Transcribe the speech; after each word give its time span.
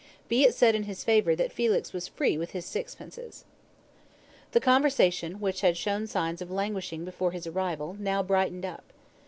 '"Be 0.29 0.43
it 0.45 0.55
said 0.55 0.73
in 0.73 0.85
his 0.85 1.03
favour 1.03 1.35
that 1.35 1.53
Felix 1.53 1.93
was 1.93 2.07
free 2.07 2.35
with 2.35 2.53
his 2.53 2.65
sixpences. 2.65 3.45
The 4.51 4.59
conversation, 4.59 5.39
which 5.39 5.61
had 5.61 5.77
shown 5.77 6.07
signs 6.07 6.41
of 6.41 6.49
languishing 6.49 7.05
before 7.05 7.33
his 7.33 7.45
arrival, 7.45 7.95
now 7.99 8.23
brightened 8.23 8.65
up. 8.65 8.93